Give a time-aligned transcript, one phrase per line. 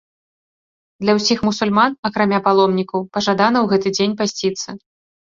[1.03, 4.69] Для ўсіх мусульман, акрамя паломнікаў, пажадана ў гэты дзень пасціцца.